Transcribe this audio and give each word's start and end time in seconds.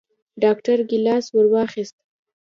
ډاکتر 0.43 0.77
ګېلاس 0.89 1.25
ورواخيست. 1.33 1.97